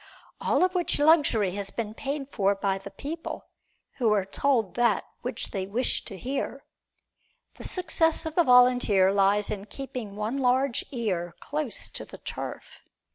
All 0.41 0.63
of 0.63 0.73
which 0.73 0.97
luxury 0.97 1.51
has 1.51 1.69
been 1.69 1.93
paid 1.93 2.29
for 2.31 2.55
by 2.55 2.79
the 2.79 2.89
people, 2.89 3.45
who 3.97 4.11
are 4.13 4.25
told 4.25 4.73
that 4.73 5.05
which 5.21 5.51
they 5.51 5.67
wish 5.67 6.03
to 6.05 6.17
hear. 6.17 6.63
The 7.57 7.63
success 7.65 8.25
of 8.25 8.33
the 8.33 8.43
volunteer 8.43 9.13
lies 9.13 9.51
in 9.51 9.65
keeping 9.65 10.15
one 10.15 10.39
large 10.39 10.83
ear 10.89 11.35
close 11.39 11.87
to 11.89 12.03
the 12.03 12.17
turf. 12.17 12.83